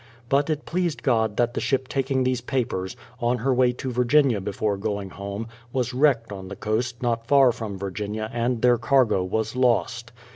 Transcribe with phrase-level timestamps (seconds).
[0.29, 4.41] But it pleased God that the ship taking these papers, on her way to Virginia
[4.41, 9.23] before going home, was wrecked on the coast not far from Virginia and their cargo
[9.23, 10.11] was lost.